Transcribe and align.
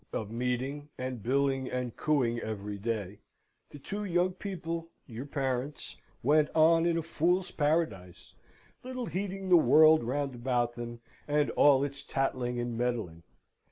of 0.11 0.31
meeting, 0.31 0.89
and 0.97 1.21
billing 1.21 1.69
and 1.69 1.95
cooing 1.95 2.39
every 2.39 2.79
day, 2.79 3.19
the 3.69 3.77
two 3.77 4.03
young 4.03 4.33
people, 4.33 4.89
your 5.05 5.27
parents, 5.27 5.95
went 6.23 6.49
on 6.55 6.87
in 6.87 6.97
a 6.97 7.03
fool's 7.03 7.51
paradise, 7.51 8.33
little 8.83 9.05
heeding 9.05 9.49
the 9.49 9.57
world 9.57 10.03
round 10.03 10.33
about 10.33 10.73
them, 10.73 11.01
and 11.27 11.51
all 11.51 11.83
its 11.83 12.03
tattling 12.03 12.59
and 12.59 12.75
meddling. 12.79 13.21